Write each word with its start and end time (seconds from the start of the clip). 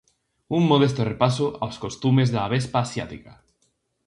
Un 0.57 0.63
Modesto 0.71 1.01
repaso 1.11 1.45
aos 1.63 1.75
costumes 1.83 2.29
da 2.33 2.41
avespa 2.43 2.79
asiática. 2.85 3.33